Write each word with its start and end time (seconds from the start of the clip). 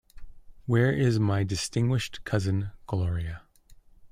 Where 0.65 0.91
is 0.91 1.19
my 1.19 1.43
distinguished 1.43 2.23
cousin 2.23 2.71
Gloria? 2.87 3.43